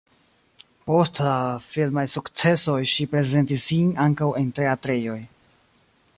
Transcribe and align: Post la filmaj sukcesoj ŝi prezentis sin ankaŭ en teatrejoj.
Post 0.85 1.21
la 1.25 1.33
filmaj 1.65 2.05
sukcesoj 2.13 2.79
ŝi 2.93 3.09
prezentis 3.15 3.69
sin 3.69 3.93
ankaŭ 4.09 4.33
en 4.43 4.53
teatrejoj. 4.63 5.21